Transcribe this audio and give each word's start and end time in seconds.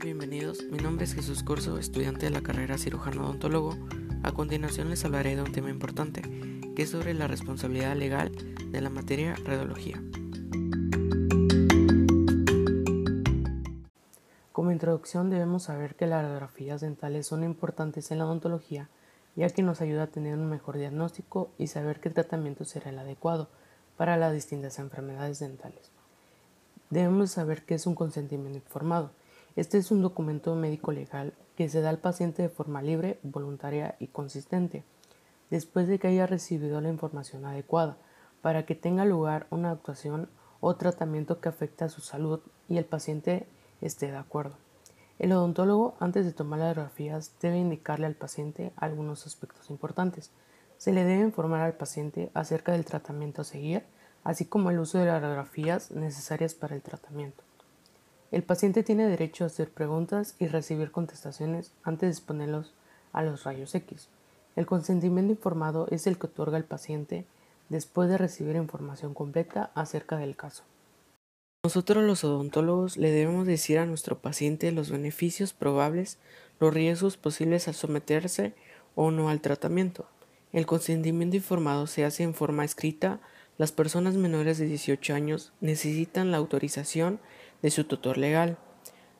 Bienvenidos. 0.00 0.64
Mi 0.70 0.78
nombre 0.78 1.04
es 1.04 1.14
Jesús 1.14 1.42
Corso, 1.42 1.78
estudiante 1.78 2.24
de 2.24 2.30
la 2.30 2.40
carrera 2.40 2.78
cirujano 2.78 3.24
odontólogo. 3.24 3.76
A 4.22 4.32
continuación 4.32 4.88
les 4.88 5.04
hablaré 5.04 5.36
de 5.36 5.42
un 5.42 5.52
tema 5.52 5.68
importante, 5.68 6.22
que 6.74 6.82
es 6.82 6.90
sobre 6.90 7.12
la 7.12 7.28
responsabilidad 7.28 7.94
legal 7.94 8.32
de 8.70 8.80
la 8.80 8.88
materia 8.88 9.36
radiología. 9.44 10.02
Como 14.52 14.72
introducción 14.72 15.28
debemos 15.28 15.64
saber 15.64 15.94
que 15.94 16.06
las 16.06 16.22
radiografías 16.22 16.80
dentales 16.80 17.26
son 17.26 17.44
importantes 17.44 18.10
en 18.10 18.18
la 18.18 18.26
odontología, 18.26 18.88
ya 19.36 19.50
que 19.50 19.62
nos 19.62 19.82
ayuda 19.82 20.04
a 20.04 20.10
tener 20.10 20.34
un 20.34 20.48
mejor 20.48 20.78
diagnóstico 20.78 21.50
y 21.58 21.66
saber 21.66 22.00
qué 22.00 22.08
tratamiento 22.08 22.64
será 22.64 22.90
el 22.90 22.98
adecuado 22.98 23.50
para 23.98 24.16
las 24.16 24.32
distintas 24.32 24.78
enfermedades 24.78 25.38
dentales. 25.38 25.90
Debemos 26.88 27.30
saber 27.30 27.64
qué 27.64 27.74
es 27.74 27.86
un 27.86 27.94
consentimiento 27.94 28.58
informado. 28.58 29.10
Este 29.54 29.76
es 29.76 29.90
un 29.90 30.00
documento 30.00 30.54
médico 30.54 30.92
legal 30.92 31.34
que 31.56 31.68
se 31.68 31.82
da 31.82 31.90
al 31.90 31.98
paciente 31.98 32.40
de 32.40 32.48
forma 32.48 32.80
libre, 32.80 33.18
voluntaria 33.22 33.96
y 33.98 34.06
consistente, 34.06 34.82
después 35.50 35.88
de 35.88 35.98
que 35.98 36.08
haya 36.08 36.26
recibido 36.26 36.80
la 36.80 36.88
información 36.88 37.44
adecuada, 37.44 37.98
para 38.40 38.64
que 38.64 38.74
tenga 38.74 39.04
lugar 39.04 39.46
una 39.50 39.70
actuación 39.70 40.30
o 40.60 40.76
tratamiento 40.76 41.40
que 41.40 41.50
afecte 41.50 41.84
a 41.84 41.90
su 41.90 42.00
salud 42.00 42.40
y 42.66 42.78
el 42.78 42.86
paciente 42.86 43.46
esté 43.82 44.10
de 44.10 44.16
acuerdo. 44.16 44.56
El 45.18 45.32
odontólogo, 45.32 45.96
antes 46.00 46.24
de 46.24 46.32
tomar 46.32 46.60
las 46.60 46.74
radiografías, 46.74 47.34
debe 47.42 47.58
indicarle 47.58 48.06
al 48.06 48.14
paciente 48.14 48.72
algunos 48.76 49.26
aspectos 49.26 49.68
importantes. 49.68 50.30
Se 50.78 50.92
le 50.92 51.04
debe 51.04 51.22
informar 51.22 51.60
al 51.60 51.74
paciente 51.74 52.30
acerca 52.32 52.72
del 52.72 52.86
tratamiento 52.86 53.42
a 53.42 53.44
seguir, 53.44 53.84
así 54.24 54.46
como 54.46 54.70
el 54.70 54.78
uso 54.78 54.96
de 54.96 55.06
las 55.06 55.20
radiografías 55.20 55.90
necesarias 55.90 56.54
para 56.54 56.74
el 56.74 56.80
tratamiento. 56.80 57.44
El 58.32 58.42
paciente 58.42 58.82
tiene 58.82 59.06
derecho 59.06 59.44
a 59.44 59.48
hacer 59.48 59.70
preguntas 59.70 60.36
y 60.38 60.46
recibir 60.46 60.90
contestaciones 60.90 61.72
antes 61.82 62.08
de 62.08 62.12
exponerlos 62.12 62.72
a 63.12 63.22
los 63.22 63.44
rayos 63.44 63.74
X. 63.74 64.08
El 64.56 64.64
consentimiento 64.64 65.32
informado 65.32 65.86
es 65.90 66.06
el 66.06 66.18
que 66.18 66.28
otorga 66.28 66.56
el 66.56 66.64
paciente 66.64 67.26
después 67.68 68.08
de 68.08 68.16
recibir 68.16 68.56
información 68.56 69.12
completa 69.12 69.70
acerca 69.74 70.16
del 70.16 70.34
caso. 70.34 70.62
Nosotros 71.62 72.04
los 72.04 72.24
odontólogos 72.24 72.96
le 72.96 73.10
debemos 73.10 73.46
decir 73.46 73.78
a 73.78 73.84
nuestro 73.84 74.18
paciente 74.18 74.72
los 74.72 74.90
beneficios 74.90 75.52
probables, 75.52 76.18
los 76.58 76.72
riesgos 76.72 77.18
posibles 77.18 77.68
al 77.68 77.74
someterse 77.74 78.54
o 78.94 79.10
no 79.10 79.28
al 79.28 79.42
tratamiento. 79.42 80.06
El 80.54 80.64
consentimiento 80.64 81.36
informado 81.36 81.86
se 81.86 82.06
hace 82.06 82.22
en 82.22 82.32
forma 82.32 82.64
escrita 82.64 83.20
las 83.58 83.72
personas 83.72 84.16
menores 84.16 84.56
de 84.56 84.66
18 84.66 85.14
años 85.14 85.52
necesitan 85.60 86.30
la 86.30 86.38
autorización 86.38 87.20
de 87.62 87.70
su 87.70 87.84
tutor 87.84 88.18
legal. 88.18 88.58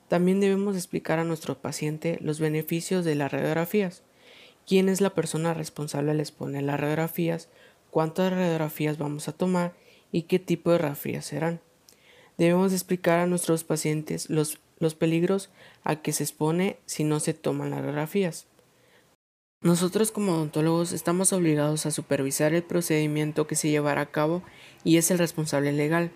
También 0.09 0.41
debemos 0.41 0.77
explicar 0.77 1.19
a 1.19 1.25
nuestro 1.25 1.57
paciente 1.57 2.19
los 2.21 2.39
beneficios 2.39 3.05
de 3.05 3.15
las 3.15 3.33
radiografías, 3.33 4.03
quién 4.67 4.89
es 4.89 5.01
la 5.01 5.15
persona 5.15 5.55
responsable 5.55 6.11
al 6.11 6.21
exponer 6.21 6.65
las 6.65 6.79
radiografías, 6.79 7.49
cuántas 7.91 8.33
radiografías 8.33 8.99
vamos 8.99 9.29
a 9.29 9.33
tomar 9.33 9.75
y 10.11 10.23
qué 10.23 10.39
tipo 10.39 10.71
de 10.71 10.79
radiografías 10.79 11.25
serán. 11.25 11.61
Debemos 12.37 12.73
explicar 12.73 13.21
a 13.21 13.27
nuestros 13.27 13.65
pacientes 13.65 14.29
los, 14.29 14.59
los 14.79 14.95
peligros 14.95 15.51
a 15.85 16.03
que 16.03 16.13
se 16.13 16.25
expone 16.25 16.79
si 16.87 17.05
no 17.05 17.21
se 17.21 17.35
toman 17.35 17.71
las 17.71 17.81
radiografías. 17.81 18.47
Nosotros 19.63 20.11
como 20.11 20.33
odontólogos 20.33 20.93
estamos 20.93 21.33
obligados 21.33 21.87
a 21.87 21.93
supervisar 21.93 22.53
el 22.53 22.65
procedimiento 22.65 23.47
que 23.47 23.55
se 23.55 23.71
llevará 23.71 24.01
a 24.01 24.11
cabo 24.11 24.43
y 24.83 24.97
es 24.97 25.13
el 25.13 25.19
responsable 25.19 25.73
legal. 25.73 26.11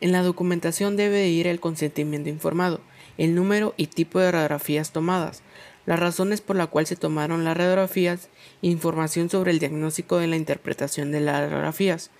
En 0.00 0.12
la 0.12 0.22
documentación 0.22 0.96
debe 0.96 1.28
ir 1.28 1.46
el 1.46 1.60
consentimiento 1.60 2.30
informado, 2.30 2.80
el 3.18 3.34
número 3.34 3.74
y 3.76 3.88
tipo 3.88 4.18
de 4.18 4.32
radiografías 4.32 4.92
tomadas, 4.92 5.42
las 5.84 6.00
razones 6.00 6.40
por 6.40 6.56
las 6.56 6.68
cuales 6.68 6.88
se 6.88 6.96
tomaron 6.96 7.44
las 7.44 7.54
radiografías, 7.54 8.30
información 8.62 9.28
sobre 9.28 9.50
el 9.50 9.58
diagnóstico 9.58 10.16
de 10.16 10.26
la 10.26 10.36
interpretación 10.36 11.12
de 11.12 11.20
las 11.20 11.40
radiografías. 11.40 12.10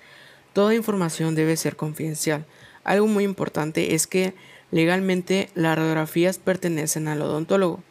Toda 0.52 0.74
información 0.74 1.34
debe 1.34 1.56
ser 1.56 1.76
confidencial. 1.76 2.44
Algo 2.84 3.06
muy 3.06 3.24
importante 3.24 3.94
es 3.94 4.06
que 4.06 4.34
legalmente 4.70 5.48
las 5.54 5.76
radiografías 5.76 6.38
pertenecen 6.38 7.08
al 7.08 7.22
odontólogo, 7.22 7.82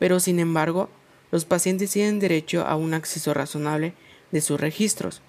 pero 0.00 0.18
sin 0.18 0.40
embargo 0.40 0.90
los 1.30 1.44
pacientes 1.44 1.92
tienen 1.92 2.18
derecho 2.18 2.66
a 2.66 2.74
un 2.74 2.94
acceso 2.94 3.32
razonable 3.32 3.94
de 4.32 4.40
sus 4.40 4.60
registros, 4.60 5.22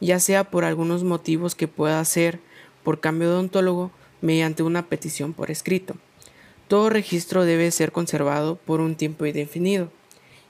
ya 0.00 0.18
sea 0.18 0.50
por 0.50 0.64
algunos 0.64 1.04
motivos 1.04 1.54
que 1.54 1.68
pueda 1.68 2.04
ser 2.04 2.40
por 2.82 3.00
cambio 3.00 3.28
de 3.28 3.34
odontólogo 3.34 3.90
mediante 4.20 4.62
una 4.62 4.88
petición 4.88 5.32
por 5.32 5.50
escrito. 5.50 5.96
Todo 6.68 6.90
registro 6.90 7.44
debe 7.44 7.70
ser 7.70 7.92
conservado 7.92 8.56
por 8.56 8.80
un 8.80 8.94
tiempo 8.94 9.26
indefinido. 9.26 9.90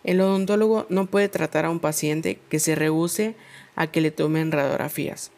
El 0.05 0.21
odontólogo 0.21 0.87
no 0.89 1.07
puede 1.07 1.29
tratar 1.29 1.65
a 1.65 1.71
un 1.71 1.81
paciente 1.81 2.39
que 2.49 2.59
se 2.59 2.75
rehúse 2.75 3.35
a 3.77 3.87
que 3.87 4.01
le 4.01 4.11
tomen 4.11 4.53
radiografías. 4.53 5.31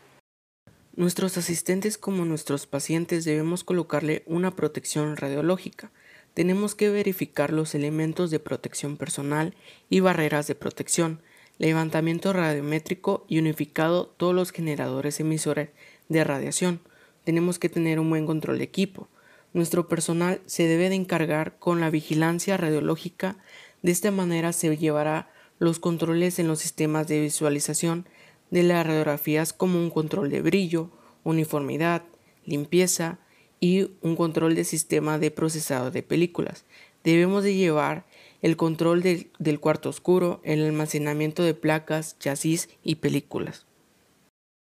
Nuestros 0.95 1.39
asistentes 1.39 1.99
como 1.99 2.25
nuestros 2.25 2.67
pacientes 2.67 3.25
debemos 3.25 3.65
colocarle 3.65 4.23
una 4.27 4.55
protección 4.55 5.17
radiológica, 5.17 5.91
tenemos 6.35 6.75
que 6.75 6.89
verificar 6.89 7.53
los 7.53 7.75
elementos 7.75 8.31
de 8.31 8.41
protección 8.41 8.97
personal 8.97 9.55
y 9.91 10.01
barreras 10.01 10.47
de 10.47 10.55
protección, 10.55 11.21
levantamiento 11.59 12.33
radiométrico 12.33 13.27
y 13.29 13.39
unificado 13.39 14.07
todos 14.17 14.35
los 14.35 14.51
generadores 14.51 15.21
emisores 15.21 15.69
de 16.13 16.25
radiación. 16.25 16.81
Tenemos 17.25 17.59
que 17.59 17.69
tener 17.69 17.99
un 17.99 18.11
buen 18.11 18.27
control 18.27 18.59
de 18.59 18.65
equipo. 18.65 19.09
Nuestro 19.53 19.89
personal 19.89 20.41
se 20.47 20.67
debe 20.67 20.89
de 20.89 20.95
encargar 20.95 21.59
con 21.59 21.81
la 21.81 21.91
vigilancia 21.91 22.57
radiológica. 22.57 23.37
De 23.83 23.93
esta 23.93 24.11
manera 24.11 24.53
se 24.53 24.77
llevará 24.77 25.31
los 25.59 25.79
controles 25.79 26.39
en 26.39 26.49
los 26.49 26.61
sistemas 26.61 27.09
de 27.09 27.21
visualización 27.21 28.07
de 28.51 28.63
las 28.63 28.87
radiografías 28.87 29.53
como 29.53 29.79
un 29.79 29.91
control 29.91 30.31
de 30.31 30.43
brillo, 30.43 30.91
uniformidad, 31.25 32.03
limpieza, 32.45 33.19
y 33.63 33.93
un 34.01 34.17
control 34.17 34.57
de 34.57 34.65
sistema 34.65 35.21
de 35.21 35.31
procesado 35.31 35.93
de 35.93 36.03
películas. 36.03 36.65
Debemos 37.05 37.45
de 37.45 37.55
llevar 37.55 38.07
el 38.43 38.57
control 38.57 39.03
del 39.03 39.61
cuarto 39.61 39.89
oscuro, 39.89 40.41
el 40.43 40.65
almacenamiento 40.65 41.45
de 41.45 41.55
placas, 41.55 42.19
chasis 42.19 42.69
y 42.83 42.97
películas. 42.97 43.65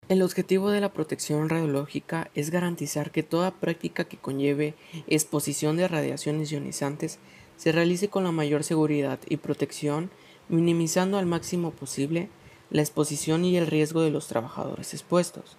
El 0.08 0.22
objetivo 0.22 0.70
de 0.70 0.80
la 0.80 0.90
protección 0.90 1.50
radiológica 1.50 2.30
es 2.34 2.48
garantizar 2.50 3.10
que 3.10 3.22
toda 3.22 3.50
práctica 3.50 4.04
que 4.04 4.16
conlleve 4.16 4.74
exposición 5.06 5.76
de 5.76 5.86
radiaciones 5.86 6.50
ionizantes 6.50 7.18
se 7.58 7.72
realice 7.72 8.08
con 8.08 8.24
la 8.24 8.32
mayor 8.32 8.64
seguridad 8.64 9.18
y 9.28 9.36
protección, 9.36 10.10
minimizando 10.48 11.18
al 11.18 11.26
máximo 11.26 11.72
posible 11.72 12.30
la 12.70 12.80
exposición 12.80 13.44
y 13.44 13.58
el 13.58 13.66
riesgo 13.66 14.00
de 14.00 14.10
los 14.10 14.28
trabajadores 14.28 14.94
expuestos. 14.94 15.58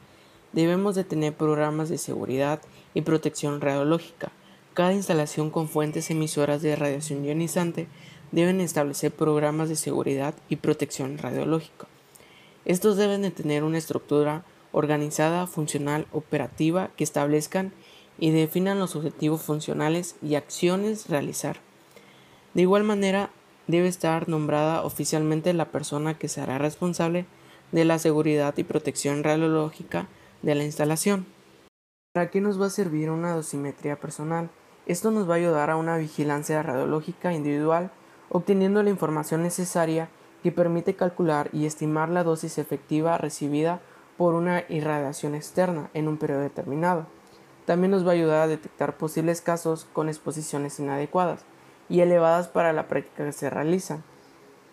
Debemos 0.52 0.96
de 0.96 1.04
tener 1.04 1.36
programas 1.36 1.90
de 1.90 2.00
seguridad 2.00 2.60
y 2.96 3.02
protección 3.02 3.62
radiológica. 3.62 4.32
Cada 4.74 4.94
instalación 4.94 5.52
con 5.52 5.70
fuentes 5.70 6.10
emisoras 6.10 6.64
de 6.64 6.76
radiación 6.76 7.24
ionizante 7.24 7.88
deben 8.32 8.62
establecer 8.62 9.12
programas 9.12 9.70
de 9.70 9.76
seguridad 9.76 10.34
y 10.50 10.56
protección 10.56 11.20
radiológica. 11.20 11.88
Estos 12.66 12.98
deben 12.98 13.22
de 13.22 13.32
tener 13.32 13.64
una 13.64 13.78
estructura 13.78 14.44
organizada, 14.72 15.48
funcional, 15.48 16.08
operativa 16.12 16.90
que 16.96 17.04
establezcan 17.04 17.72
y 18.20 18.32
definan 18.32 18.80
los 18.80 18.96
objetivos 18.96 19.42
funcionales 19.42 20.16
y 20.22 20.36
acciones 20.36 21.10
realizar. 21.10 21.58
De 22.54 22.62
igual 22.64 22.84
manera, 22.84 23.32
debe 23.68 23.88
estar 23.88 24.28
nombrada 24.28 24.84
oficialmente 24.84 25.54
la 25.54 25.72
persona 25.72 26.18
que 26.18 26.28
será 26.28 26.58
responsable 26.58 27.26
de 27.72 27.86
la 27.86 28.00
seguridad 28.00 28.58
y 28.58 28.64
protección 28.64 29.24
radiológica 29.24 30.08
de 30.42 30.56
la 30.56 30.64
instalación. 30.64 31.26
¿Para 32.14 32.32
qué 32.32 32.42
nos 32.42 32.60
va 32.60 32.66
a 32.66 32.72
servir 32.72 33.12
una 33.12 33.34
dosimetría 33.34 34.00
personal? 34.00 34.50
Esto 34.88 35.12
nos 35.12 35.30
va 35.30 35.36
a 35.36 35.38
ayudar 35.38 35.70
a 35.70 35.76
una 35.76 35.98
vigilancia 35.98 36.64
radiológica 36.64 37.34
individual, 37.34 37.92
obteniendo 38.30 38.82
la 38.82 38.90
información 38.90 39.44
necesaria 39.44 40.10
que 40.44 40.52
permite 40.52 40.96
calcular 40.96 41.50
y 41.54 41.66
estimar 41.66 42.10
la 42.10 42.24
dosis 42.24 42.58
efectiva 42.58 43.18
recibida 43.18 43.82
por 44.18 44.34
una 44.34 44.64
irradiación 44.70 45.36
externa 45.36 45.90
en 45.94 46.08
un 46.08 46.18
periodo 46.18 46.42
determinado. 46.42 47.06
También 47.66 47.92
nos 47.92 48.06
va 48.06 48.12
a 48.12 48.14
ayudar 48.14 48.42
a 48.42 48.48
detectar 48.48 48.98
posibles 48.98 49.42
casos 49.42 49.88
con 49.94 50.10
exposiciones 50.10 50.80
inadecuadas 50.80 51.46
y 51.88 52.02
elevadas 52.02 52.48
para 52.48 52.74
la 52.74 52.88
práctica 52.88 53.26
que 53.26 53.32
se 53.32 53.50
realizan. 53.50 54.04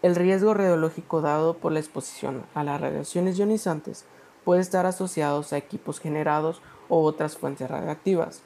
El 0.03 0.15
riesgo 0.15 0.55
radiológico 0.55 1.21
dado 1.21 1.59
por 1.59 1.73
la 1.73 1.81
exposición 1.81 2.45
a 2.55 2.65
las 2.65 2.81
radiaciones 2.81 3.37
ionizantes 3.39 4.05
puede 4.45 4.61
estar 4.61 4.87
asociados 4.87 5.53
a 5.53 5.57
equipos 5.57 6.01
generados 6.01 6.63
o 6.89 7.03
otras 7.03 7.37
fuentes 7.37 7.69
radiactivas. 7.69 8.43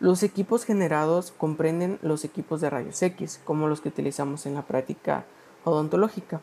Los 0.00 0.22
equipos 0.22 0.64
generados 0.64 1.32
comprenden 1.36 1.98
los 2.02 2.24
equipos 2.24 2.60
de 2.60 2.70
rayos 2.70 3.02
X, 3.02 3.40
como 3.44 3.66
los 3.66 3.80
que 3.80 3.88
utilizamos 3.88 4.46
en 4.46 4.54
la 4.54 4.62
práctica 4.62 5.24
odontológica. 5.64 6.40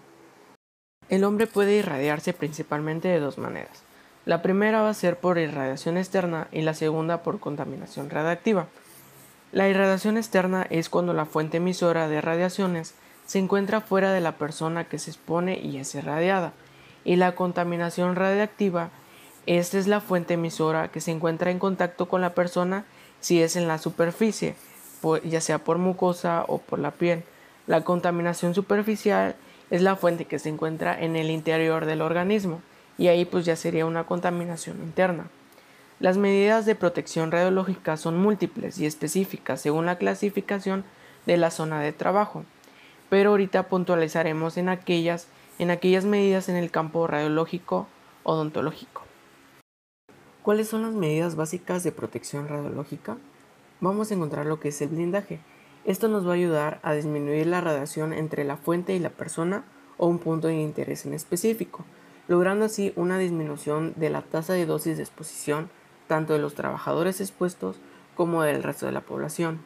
El 1.10 1.24
hombre 1.24 1.46
puede 1.46 1.76
irradiarse 1.76 2.34
principalmente 2.34 3.08
de 3.08 3.20
dos 3.20 3.38
maneras. 3.38 3.84
La 4.26 4.42
primera 4.42 4.82
va 4.82 4.90
a 4.90 4.96
ser 4.96 5.20
por 5.20 5.38
irradiación 5.38 5.98
externa 5.98 6.48
y 6.52 6.62
la 6.62 6.74
segunda 6.74 7.22
por 7.22 7.40
contaminación 7.40 8.10
radiactiva. 8.10 8.68
La 9.52 9.70
irradiación 9.70 10.18
externa 10.18 10.66
es 10.72 10.90
cuando 10.90 11.14
la 11.14 11.26
fuente 11.26 11.58
emisora 11.58 12.08
de 12.08 12.22
radiaciones 12.22 12.96
se 13.28 13.38
encuentra 13.38 13.82
fuera 13.82 14.14
de 14.14 14.22
la 14.22 14.38
persona 14.38 14.86
que 14.86 14.98
se 14.98 15.12
expone 15.12 15.60
y 15.60 15.78
es 15.78 15.94
irradiada. 15.94 16.54
Y 17.04 17.18
la 17.18 17.36
contaminación 17.36 18.16
radiactiva, 18.16 18.90
esta 19.46 19.78
es 19.78 19.86
la 19.86 20.02
fuente 20.02 20.34
emisora 20.34 20.88
que 20.88 21.02
se 21.02 21.12
encuentra 21.12 21.52
en 21.52 21.60
contacto 21.60 22.08
con 22.08 22.22
la 22.22 22.34
persona 22.34 22.86
si 23.20 23.44
es 23.44 23.56
en 23.56 23.68
la 23.68 23.78
superficie, 23.78 24.56
ya 25.24 25.40
sea 25.40 25.60
por 25.60 25.78
mucosa 25.78 26.46
o 26.48 26.58
por 26.58 26.80
la 26.80 26.92
piel. 26.92 27.24
La 27.68 27.84
contaminación 27.84 28.56
superficial 28.56 29.36
es 29.70 29.82
la 29.82 29.96
fuente 29.96 30.26
que 30.26 30.40
se 30.40 30.50
encuentra 30.50 31.00
en 31.00 31.16
el 31.16 31.30
interior 31.30 31.86
del 31.86 32.02
organismo 32.02 32.62
y 32.98 33.08
ahí 33.08 33.26
pues 33.26 33.46
ya 33.46 33.56
sería 33.56 33.86
una 33.86 34.06
contaminación 34.06 34.78
interna. 34.82 35.28
Las 36.00 36.18
medidas 36.18 36.66
de 36.66 36.76
protección 36.76 37.32
radiológica 37.32 37.98
son 37.98 38.18
múltiples 38.18 38.80
y 38.80 38.86
específicas 38.86 39.62
según 39.62 39.86
la 39.86 39.98
clasificación 39.98 40.84
de 41.26 41.38
la 41.38 41.52
zona 41.52 41.80
de 41.82 41.94
trabajo, 41.94 42.44
pero 43.10 43.32
ahorita 43.32 43.68
puntualizaremos 43.70 44.58
en 44.58 44.70
aquellas, 44.70 45.28
en 45.58 45.72
aquellas 45.72 46.06
medidas 46.06 46.50
en 46.50 46.58
el 46.58 46.70
campo 46.70 47.08
radiológico 47.08 47.88
odontológico. 48.24 49.04
¿Cuáles 50.44 50.68
son 50.68 50.84
las 50.84 50.94
medidas 50.94 51.36
básicas 51.36 51.84
de 51.84 51.92
protección 51.92 52.48
radiológica? 52.48 53.18
Vamos 53.80 54.12
a 54.12 54.14
encontrar 54.14 54.46
lo 54.46 54.60
que 54.60 54.70
es 54.70 54.82
el 54.82 54.90
blindaje. 54.90 55.40
Esto 55.86 56.08
nos 56.08 56.26
va 56.26 56.32
a 56.32 56.36
ayudar 56.36 56.80
a 56.82 56.94
disminuir 56.94 57.46
la 57.46 57.62
radiación 57.62 58.12
entre 58.12 58.44
la 58.44 58.58
fuente 58.58 58.96
y 58.96 59.00
la 59.00 59.12
persona 59.12 59.66
o 59.98 60.08
un 60.08 60.18
punto 60.18 60.48
de 60.48 60.56
interés 60.56 61.06
en 61.06 61.14
específico, 61.14 61.86
logrando 62.28 62.66
así 62.66 62.92
una 62.96 63.20
disminución 63.20 63.94
de 63.96 64.10
la 64.10 64.24
tasa 64.24 64.54
de 64.54 64.66
dosis 64.66 64.98
de 64.98 65.04
exposición 65.04 65.70
tanto 66.08 66.34
de 66.34 66.40
los 66.40 66.56
trabajadores 66.56 67.22
expuestos 67.22 67.78
como 68.16 68.42
del 68.42 68.64
resto 68.64 68.88
de 68.88 68.94
la 68.94 69.02
población. 69.02 69.60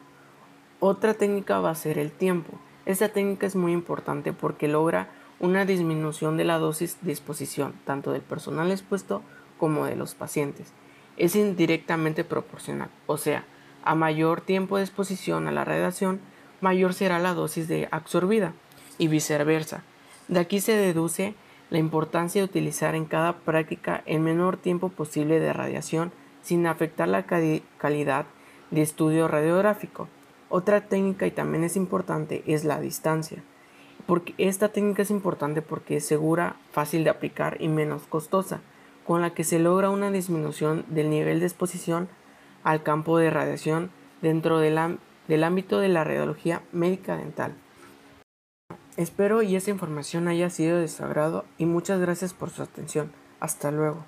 Otra 0.78 1.14
técnica 1.14 1.58
va 1.58 1.70
a 1.70 1.74
ser 1.74 1.98
el 1.98 2.12
tiempo. 2.12 2.52
Esta 2.84 3.08
técnica 3.08 3.46
es 3.46 3.56
muy 3.56 3.72
importante 3.72 4.34
porque 4.34 4.68
logra 4.68 5.08
una 5.38 5.64
disminución 5.64 6.36
de 6.36 6.44
la 6.44 6.58
dosis 6.58 6.98
de 7.00 7.12
exposición 7.12 7.72
tanto 7.86 8.12
del 8.12 8.20
personal 8.20 8.70
expuesto 8.70 9.22
como 9.58 9.86
de 9.86 9.96
los 9.96 10.14
pacientes. 10.14 10.74
Es 11.16 11.34
indirectamente 11.34 12.24
proporcional, 12.24 12.90
o 13.06 13.16
sea, 13.16 13.44
a 13.84 13.94
mayor 13.94 14.40
tiempo 14.40 14.76
de 14.76 14.84
exposición 14.84 15.48
a 15.48 15.52
la 15.52 15.64
radiación, 15.64 16.20
mayor 16.60 16.94
será 16.94 17.18
la 17.18 17.34
dosis 17.34 17.68
de 17.68 17.88
absorbida 17.90 18.52
y 18.98 19.08
viceversa. 19.08 19.82
De 20.28 20.40
aquí 20.40 20.60
se 20.60 20.76
deduce 20.76 21.34
la 21.70 21.78
importancia 21.78 22.40
de 22.40 22.44
utilizar 22.44 22.94
en 22.94 23.04
cada 23.04 23.38
práctica 23.38 24.02
el 24.06 24.20
menor 24.20 24.56
tiempo 24.56 24.88
posible 24.88 25.40
de 25.40 25.52
radiación 25.52 26.12
sin 26.42 26.66
afectar 26.66 27.08
la 27.08 27.24
calidad 27.24 28.26
de 28.70 28.82
estudio 28.82 29.28
radiográfico. 29.28 30.08
Otra 30.48 30.88
técnica 30.88 31.26
y 31.26 31.30
también 31.30 31.64
es 31.64 31.76
importante 31.76 32.42
es 32.46 32.64
la 32.64 32.80
distancia. 32.80 33.42
Porque 34.06 34.34
esta 34.38 34.70
técnica 34.70 35.02
es 35.02 35.10
importante 35.10 35.62
porque 35.62 35.96
es 35.96 36.06
segura, 36.06 36.56
fácil 36.72 37.04
de 37.04 37.10
aplicar 37.10 37.56
y 37.60 37.68
menos 37.68 38.02
costosa, 38.08 38.60
con 39.06 39.20
la 39.20 39.30
que 39.30 39.44
se 39.44 39.58
logra 39.58 39.90
una 39.90 40.10
disminución 40.10 40.84
del 40.88 41.10
nivel 41.10 41.40
de 41.40 41.46
exposición 41.46 42.08
al 42.64 42.82
campo 42.82 43.18
de 43.18 43.30
radiación 43.30 43.90
dentro 44.22 44.58
del, 44.58 44.78
ámbito 44.78 45.78
de 45.78 45.88
la 45.88 46.04
radiología 46.04 46.62
médica 46.72 47.16
dental. 47.16 47.54
Espero 48.96 49.42
y 49.42 49.56
esa 49.56 49.70
información 49.70 50.28
haya 50.28 50.50
sido 50.50 50.78
de 50.78 50.88
su 50.88 51.02
agrado 51.04 51.44
y 51.58 51.66
muchas 51.66 52.00
gracias 52.00 52.34
por 52.34 52.50
su 52.50 52.62
atención. 52.62 53.12
Hasta 53.38 53.70
luego. 53.70 54.04